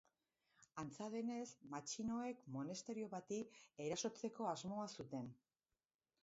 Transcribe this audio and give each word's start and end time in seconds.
Antza 0.83 1.09
denez, 1.15 1.43
matxinoek 1.73 2.41
monasterio 2.55 3.11
bati 3.13 3.39
erasotzeko 3.89 4.49
asmoa 4.55 4.89
zuten. 4.97 5.31